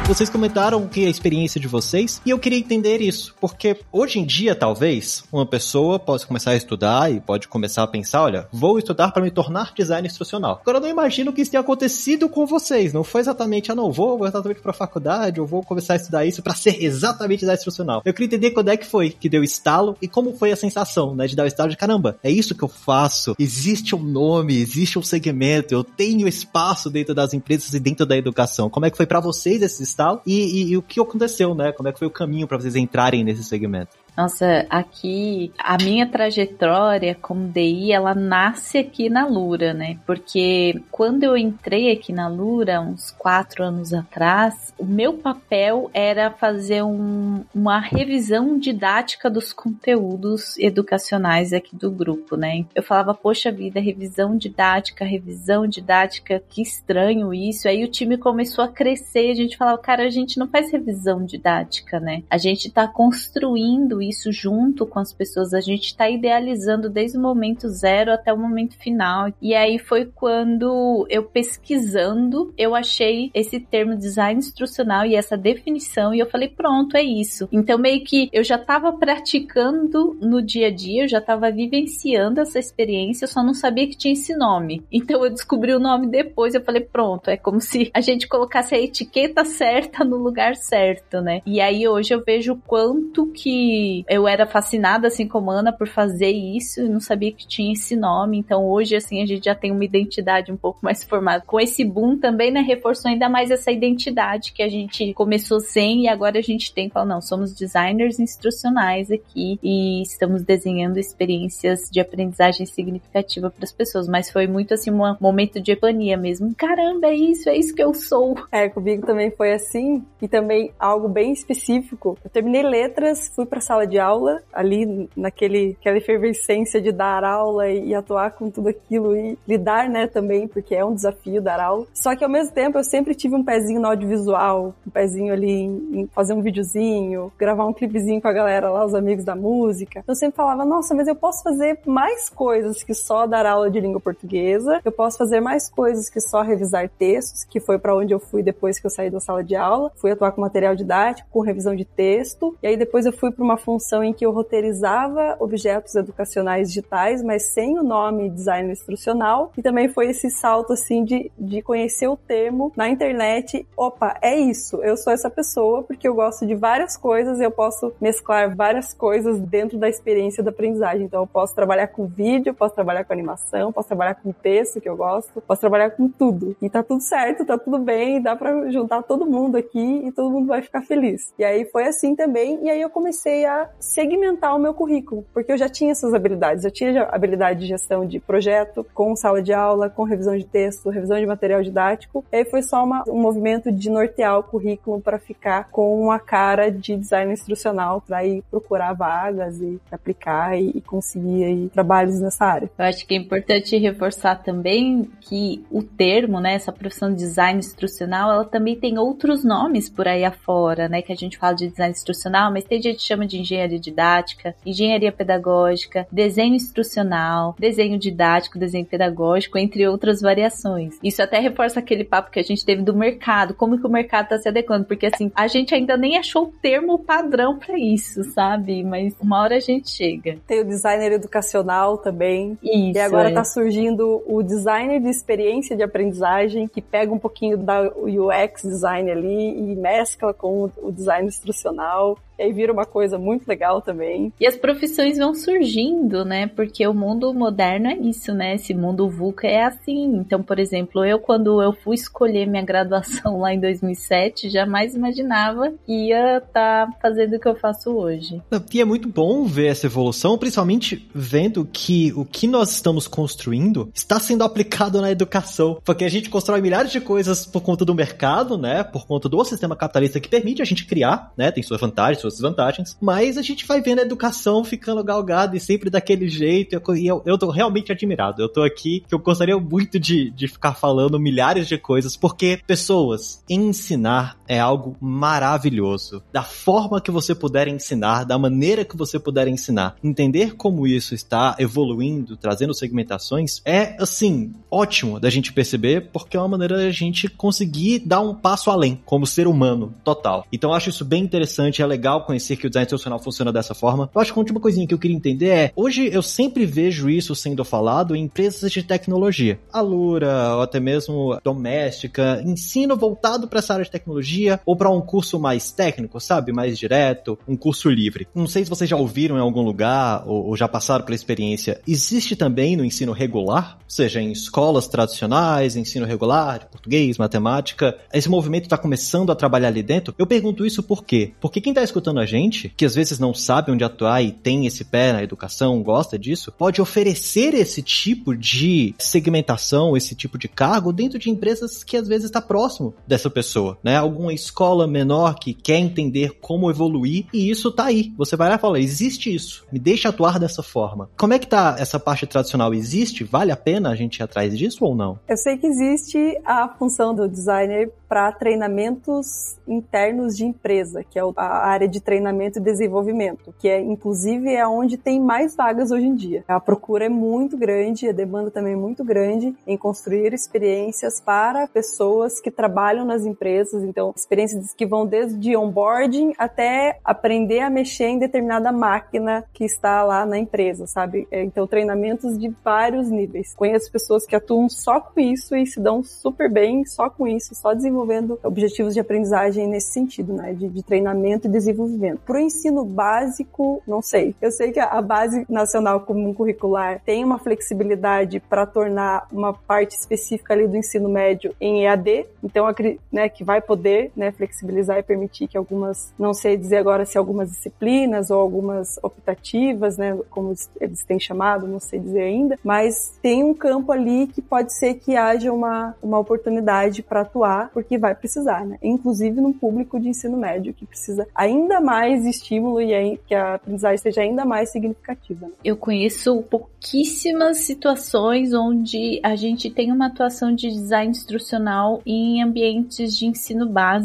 [0.08, 4.24] Vocês comentaram que a experiência de vocês e eu queria entender isso, porque hoje em
[4.24, 8.78] dia, talvez, uma pessoa possa começar a estudar e pode começar a pensar, olha, vou
[8.78, 10.60] estudar para me tornar designer instrucional.
[10.62, 13.92] Agora eu não imagino que isso tenha acontecido com vocês, não foi exatamente, ah não,
[13.92, 17.40] vou, vou exatamente para a faculdade, ou vou começar a estudar isso para ser exatamente
[17.40, 18.00] designer instrucional.
[18.02, 21.14] Eu queria entender quando é que foi que deu estalo e como foi a sensação,
[21.14, 24.58] né, de dar o estalo de caramba, é isso que eu faço, existe um nome,
[24.58, 28.70] existe um segmento, eu tenho espaço dentro das empresas e dentro da educação.
[28.70, 31.72] Como é que foi para vocês esse e, e, e, o que aconteceu, né?
[31.72, 33.96] Como é que foi o caminho para vocês entrarem nesse segmento?
[34.18, 39.96] Nossa, aqui a minha trajetória como DI, ela nasce aqui na Lura, né?
[40.04, 46.32] Porque quando eu entrei aqui na Lura, uns quatro anos atrás, o meu papel era
[46.32, 52.64] fazer um, uma revisão didática dos conteúdos educacionais aqui do grupo, né?
[52.74, 57.68] Eu falava, poxa vida, revisão didática, revisão didática, que estranho isso.
[57.68, 61.24] Aí o time começou a crescer a gente falava, cara, a gente não faz revisão
[61.24, 62.24] didática, né?
[62.28, 65.54] A gente tá construindo isso junto com as pessoas.
[65.54, 69.32] A gente está idealizando desde o momento zero até o momento final.
[69.40, 76.14] E aí foi quando eu pesquisando, eu achei esse termo design instrucional e essa definição
[76.14, 77.48] e eu falei, pronto, é isso.
[77.52, 82.40] Então meio que eu já estava praticando no dia a dia, eu já estava vivenciando
[82.40, 84.82] essa experiência, eu só não sabia que tinha esse nome.
[84.90, 88.74] Então eu descobri o nome depois, eu falei, pronto, é como se a gente colocasse
[88.74, 91.42] a etiqueta certa no lugar certo, né?
[91.46, 96.30] E aí hoje eu vejo quanto que eu era fascinada, assim como Ana, por fazer
[96.30, 98.38] isso e não sabia que tinha esse nome.
[98.38, 101.44] Então hoje, assim, a gente já tem uma identidade um pouco mais formada.
[101.46, 106.04] Com esse boom também, né, reforçou ainda mais essa identidade que a gente começou sem
[106.04, 106.88] e agora a gente tem.
[106.88, 113.72] Fala, não, somos designers instrucionais aqui e estamos desenhando experiências de aprendizagem significativa para as
[113.72, 114.08] pessoas.
[114.08, 116.54] Mas foi muito assim um momento de epania mesmo.
[116.54, 118.36] Caramba, é isso, é isso que eu sou.
[118.50, 122.18] É, comigo também foi assim e também algo bem específico.
[122.22, 127.68] Eu terminei letras, fui para sala de aula ali naquele aquela efervescência de dar aula
[127.68, 131.60] e, e atuar com tudo aquilo e lidar, né, também, porque é um desafio dar
[131.60, 131.86] aula.
[131.94, 135.50] Só que ao mesmo tempo eu sempre tive um pezinho no audiovisual, um pezinho ali
[135.50, 139.34] em, em fazer um videozinho, gravar um clipezinho com a galera lá, os amigos da
[139.34, 140.02] música.
[140.06, 143.80] Eu sempre falava, nossa, mas eu posso fazer mais coisas que só dar aula de
[143.80, 148.12] língua portuguesa, eu posso fazer mais coisas que só revisar textos, que foi para onde
[148.12, 149.92] eu fui depois que eu saí da sala de aula.
[149.96, 153.44] Fui atuar com material didático, com revisão de texto, e aí depois eu fui para
[153.44, 159.52] uma função em que eu roteirizava objetos educacionais digitais, mas sem o nome design instrucional,
[159.58, 163.66] e também foi esse salto assim de, de conhecer o termo na internet.
[163.76, 167.50] Opa, é isso, eu sou essa pessoa porque eu gosto de várias coisas e eu
[167.50, 171.04] posso mesclar várias coisas dentro da experiência da aprendizagem.
[171.04, 174.88] Então eu posso trabalhar com vídeo, posso trabalhar com animação, posso trabalhar com texto que
[174.88, 176.56] eu gosto, posso trabalhar com tudo.
[176.62, 180.30] E tá tudo certo, tá tudo bem, dá para juntar todo mundo aqui e todo
[180.30, 181.34] mundo vai ficar feliz.
[181.38, 185.52] E aí foi assim também, e aí eu comecei a segmentar o meu currículo, porque
[185.52, 186.64] eu já tinha essas habilidades.
[186.64, 190.90] Eu tinha habilidade de gestão de projeto, com sala de aula, com revisão de texto,
[190.90, 192.24] revisão de material didático.
[192.32, 196.18] E aí foi só uma, um movimento de nortear o currículo para ficar com uma
[196.18, 202.20] cara de design instrucional para ir procurar vagas e aplicar e, e conseguir aí trabalhos
[202.20, 202.70] nessa área.
[202.78, 207.58] Eu acho que é importante reforçar também que o termo, né, essa profissão de design
[207.58, 211.68] instrucional, ela também tem outros nomes por aí afora, né, que a gente fala de
[211.68, 217.98] design instrucional, mas tem gente que chama de engenharia didática, engenharia pedagógica, desenho instrucional, desenho
[217.98, 220.98] didático, desenho pedagógico, entre outras variações.
[221.02, 224.24] Isso até reforça aquele papo que a gente teve do mercado, como que o mercado
[224.24, 228.22] está se adequando, porque assim, a gente ainda nem achou o termo padrão para isso,
[228.32, 228.82] sabe?
[228.84, 230.38] Mas uma hora a gente chega.
[230.46, 232.58] Tem o designer educacional também.
[232.62, 232.98] Isso.
[232.98, 233.44] E agora está é.
[233.44, 239.72] surgindo o designer de experiência de aprendizagem, que pega um pouquinho da UX design ali
[239.72, 242.18] e mescla com o design instrucional.
[242.38, 244.32] E aí vira uma coisa muito legal também.
[244.38, 246.46] E as profissões vão surgindo, né?
[246.46, 248.54] Porque o mundo moderno é isso, né?
[248.54, 250.16] Esse mundo VUCA é assim.
[250.16, 255.72] Então, por exemplo, eu quando eu fui escolher minha graduação lá em 2007, jamais imaginava
[255.84, 258.40] que ia estar tá fazendo o que eu faço hoje.
[258.72, 263.90] E é muito bom ver essa evolução, principalmente vendo que o que nós estamos construindo
[263.92, 265.80] está sendo aplicado na educação.
[265.84, 268.84] Porque a gente constrói milhares de coisas por conta do mercado, né?
[268.84, 271.50] Por conta do sistema capitalista que permite a gente criar, né?
[271.50, 275.60] Tem suas vantagens, suas desvantagens, mas a gente vai vendo a educação ficando galgada e
[275.60, 278.42] sempre daquele jeito, e eu, eu tô realmente admirado.
[278.42, 282.60] Eu tô aqui que eu gostaria muito de, de ficar falando milhares de coisas, porque
[282.66, 286.22] pessoas, ensinar é algo maravilhoso.
[286.32, 291.14] Da forma que você puder ensinar, da maneira que você puder ensinar, entender como isso
[291.14, 296.90] está evoluindo, trazendo segmentações, é assim, ótimo da gente perceber, porque é uma maneira da
[296.90, 300.46] gente conseguir dar um passo além, como ser humano, total.
[300.50, 303.74] Então eu acho isso bem interessante, é legal conhecer que o design institucional funciona dessa
[303.74, 304.10] forma.
[304.14, 307.10] Eu acho que a última coisinha que eu queria entender é, hoje eu sempre vejo
[307.10, 309.58] isso sendo falado em empresas de tecnologia.
[309.72, 315.00] Alura, ou até mesmo doméstica, ensino voltado para essa área de tecnologia ou para um
[315.00, 316.52] curso mais técnico, sabe?
[316.52, 318.26] Mais direto, um curso livre.
[318.34, 321.80] Não sei se vocês já ouviram em algum lugar ou, ou já passaram pela experiência.
[321.86, 328.64] Existe também no ensino regular, seja em escolas tradicionais, ensino regular, português, matemática, esse movimento
[328.64, 330.14] está começando a trabalhar ali dentro.
[330.18, 331.32] Eu pergunto isso por quê?
[331.40, 334.66] Porque quem está escutando a gente, que às vezes não sabe onde atuar e tem
[334.66, 340.48] esse pé na educação, gosta disso, pode oferecer esse tipo de segmentação, esse tipo de
[340.48, 344.00] cargo dentro de empresas que às vezes está próximo dessa pessoa, né?
[344.28, 348.12] Alguma escola menor que quer entender como evoluir e isso tá aí.
[348.18, 351.08] Você vai lá e fala, existe isso, me deixa atuar dessa forma.
[351.18, 352.74] Como é que tá essa parte tradicional?
[352.74, 353.24] Existe?
[353.24, 355.18] Vale a pena a gente ir atrás disso ou não?
[355.26, 361.22] Eu sei que existe a função do designer para treinamentos internos de empresa, que é
[361.36, 366.06] a área de treinamento e desenvolvimento, que é inclusive é onde tem mais vagas hoje
[366.06, 366.42] em dia.
[366.48, 371.68] A procura é muito grande, a demanda também é muito grande em construir experiências para
[371.68, 373.84] pessoas que trabalham nas empresas.
[373.84, 380.02] Então, experiências que vão desde onboarding até aprender a mexer em determinada máquina que está
[380.02, 381.26] lá na empresa, sabe?
[381.30, 383.54] É, então, treinamentos de vários níveis.
[383.54, 387.54] Conheço pessoas que atuam só com isso e se dão super bem só com isso,
[387.54, 390.52] só desenvolvendo objetivos de aprendizagem nesse sentido, né?
[390.52, 392.20] De, de treinamento e desenvolvimento.
[392.24, 394.34] Para o ensino básico, não sei.
[394.40, 399.96] Eu sei que a Base Nacional Comum Curricular tem uma flexibilidade para tornar uma parte
[399.96, 402.66] específica ali do ensino médio em EAD, então
[403.12, 407.18] né, que vai poder né, flexibilizar e permitir que algumas, não sei dizer agora se
[407.18, 413.18] algumas disciplinas ou algumas optativas, né, como eles têm chamado, não sei dizer ainda, mas
[413.22, 417.98] tem um campo ali que pode ser que haja uma, uma oportunidade para atuar, porque
[417.98, 418.78] vai precisar, né?
[418.82, 423.98] Inclusive num público de ensino médio que precisa ainda mais estímulo e que a aprendizagem
[423.98, 425.46] seja ainda mais significativa.
[425.46, 425.52] Né?
[425.64, 433.16] Eu conheço pouquíssimas situações onde a gente tem uma atuação de design instrucional em ambientes
[433.16, 433.97] de ensino básico.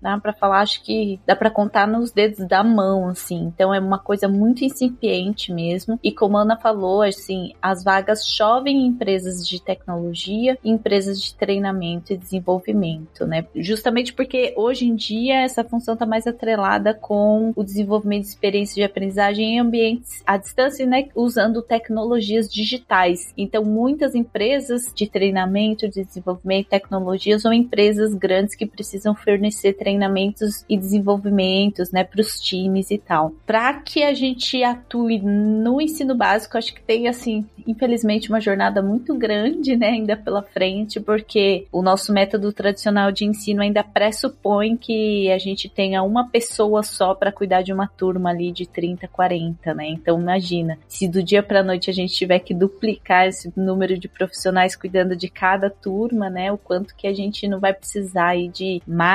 [0.00, 3.52] Dá para falar, acho que dá para contar nos dedos da mão, assim.
[3.54, 5.98] Então é uma coisa muito incipiente mesmo.
[6.02, 11.34] E como a Ana falou, assim, as vagas chovem em empresas de tecnologia, empresas de
[11.34, 13.46] treinamento e desenvolvimento, né?
[13.54, 18.74] Justamente porque hoje em dia essa função está mais atrelada com o desenvolvimento de experiência
[18.74, 21.08] de aprendizagem em ambientes à distância, né?
[21.14, 23.32] Usando tecnologias digitais.
[23.36, 30.64] Então, muitas empresas de treinamento, de desenvolvimento, tecnologia são empresas grandes que precisam fornecer treinamentos
[30.68, 33.32] e desenvolvimentos, né, para os times e tal.
[33.46, 38.82] Para que a gente atue no ensino básico, acho que tem assim, infelizmente, uma jornada
[38.82, 44.76] muito grande, né, ainda pela frente, porque o nosso método tradicional de ensino ainda pressupõe
[44.76, 49.08] que a gente tenha uma pessoa só para cuidar de uma turma ali de 30,
[49.08, 49.88] 40, né?
[49.88, 54.08] Então imagina, se do dia para noite a gente tiver que duplicar esse número de
[54.08, 56.52] profissionais cuidando de cada turma, né?
[56.52, 59.13] O quanto que a gente não vai precisar aí de mais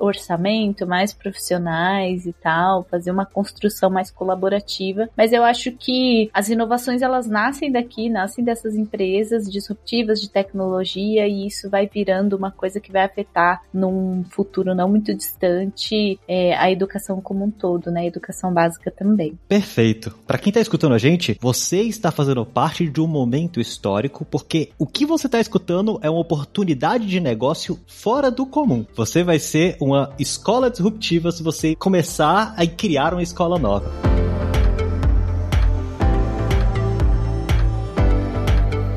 [0.00, 5.08] orçamento, mais profissionais e tal, fazer uma construção mais colaborativa.
[5.16, 11.26] Mas eu acho que as inovações elas nascem daqui, nascem dessas empresas disruptivas de tecnologia
[11.26, 16.54] e isso vai virando uma coisa que vai afetar num futuro não muito distante é,
[16.56, 18.02] a educação como um todo, né?
[18.02, 19.38] A educação básica também.
[19.48, 20.16] Perfeito.
[20.26, 24.70] Para quem tá escutando a gente, você está fazendo parte de um momento histórico porque
[24.78, 28.86] o que você está escutando é uma oportunidade de negócio fora do comum.
[28.94, 33.90] Você vai ser uma escola disruptiva se você começar a criar uma escola nova.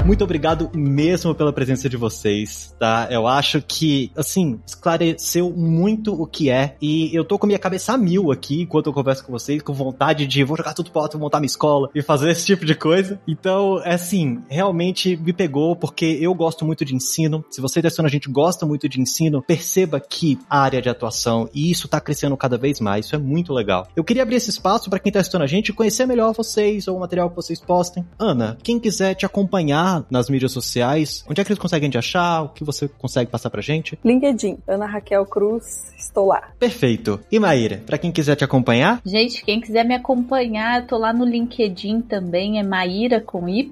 [0.10, 3.08] Muito obrigado mesmo pela presença de vocês, tá?
[3.12, 7.94] Eu acho que, assim, esclareceu muito o que é e eu tô com minha cabeça
[7.94, 11.02] a mil aqui enquanto eu converso com vocês, com vontade de vou jogar tudo pro
[11.02, 13.22] alto, montar minha escola e fazer esse tipo de coisa.
[13.28, 17.46] Então, é assim, realmente me pegou porque eu gosto muito de ensino.
[17.52, 21.48] Se você tá a gente gosta muito de ensino, perceba que a área de atuação
[21.54, 23.06] e isso tá crescendo cada vez mais.
[23.06, 23.88] Isso é muito legal.
[23.96, 26.98] Eu queria abrir esse espaço para quem tá assistindo a gente conhecer melhor vocês ou
[26.98, 28.04] o material que vocês postem.
[28.18, 32.44] Ana, quem quiser te acompanhar nas mídias sociais, onde é que eles conseguem te achar?
[32.44, 33.98] O que você consegue passar pra gente?
[34.04, 36.50] LinkedIn, Ana Raquel Cruz, estou lá.
[36.60, 37.20] Perfeito.
[37.32, 39.02] E Maíra, pra quem quiser te acompanhar?
[39.06, 43.72] Gente, quem quiser me acompanhar, eu tô lá no LinkedIn também, é Maíra com Y,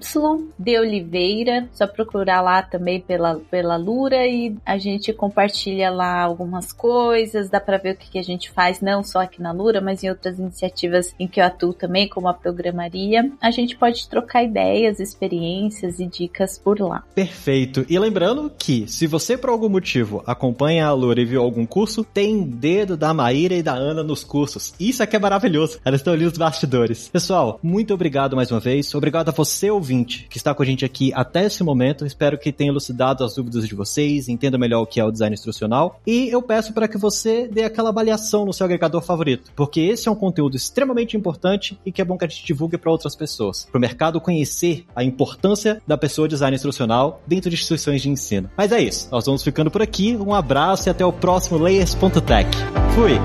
[0.57, 6.71] de Oliveira, só procurar lá também pela, pela Lura e a gente compartilha lá algumas
[6.71, 9.82] coisas, dá pra ver o que, que a gente faz, não só aqui na Lura,
[9.82, 13.32] mas em outras iniciativas em que eu atuo também, como a programaria.
[13.41, 17.03] A gente pode trocar ideias, experiências e dicas por lá.
[17.13, 17.86] Perfeito.
[17.89, 22.03] E lembrando que, se você por algum motivo acompanha a Lura e viu algum curso,
[22.03, 24.74] tem dedo da Maíra e da Ana nos cursos.
[24.80, 25.80] Isso aqui é maravilhoso.
[25.86, 27.09] Elas estão ali nos bastidores.
[27.09, 28.93] Pessoal, muito obrigado mais uma vez.
[28.95, 32.05] Obrigado a você, ouvinte, que está com a gente aqui até esse momento.
[32.05, 35.34] Espero que tenha elucidado as dúvidas de vocês, entenda melhor o que é o design
[35.34, 36.01] instrucional.
[36.05, 40.07] E eu peço para que você dê aquela avaliação no seu agregador favorito, porque esse
[40.07, 43.15] é um conteúdo extremamente importante e que é bom que a gente divulgue para outras
[43.15, 48.10] pessoas, para o mercado conhecer a importância da pessoa design instrucional dentro de instituições de
[48.10, 48.50] ensino.
[48.56, 50.16] Mas é isso, nós vamos ficando por aqui.
[50.16, 52.50] Um abraço e até o próximo Layers.tech.
[52.93, 53.20] Fui!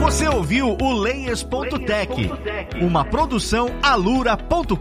[0.00, 2.30] Você ouviu o Layers.tech,
[2.80, 4.76] uma produção alura.com.br.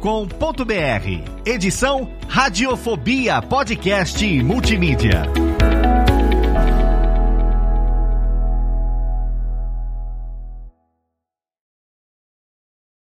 [1.45, 5.44] Edição Radiofobia Podcast e Multimídia.